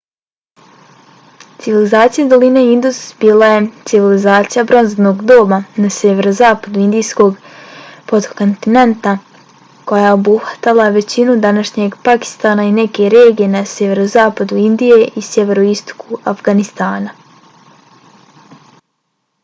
civilizacija 1.63 2.23
doline 2.29 2.61
indus 2.75 3.01
bila 3.23 3.49
je 3.49 3.59
civilizacija 3.91 4.63
bronzanog 4.71 5.19
doba 5.31 5.59
na 5.83 5.91
sjeverozapadu 5.97 6.81
indijskog 6.85 7.37
potkontinenta 8.13 9.13
koja 9.91 10.01
je 10.07 10.15
obuhvatala 10.17 10.89
većinu 10.97 11.37
današnjeg 11.45 11.99
pakistana 12.09 12.67
i 12.71 12.75
neke 12.81 13.11
regije 13.17 13.51
na 13.59 13.63
sjeverozapadu 13.75 14.61
indije 14.65 15.07
i 15.23 15.27
sjeveroistoku 15.29 16.21
afganistana 16.35 17.15